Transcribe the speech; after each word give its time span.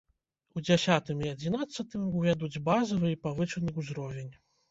У 0.59 0.61
дзясятым 0.67 1.19
і 1.25 1.29
адзінаццатым 1.33 2.07
увядуць 2.21 2.61
базавы 2.71 3.13
і 3.13 3.19
павышаны 3.29 3.77
ўзровень. 3.79 4.33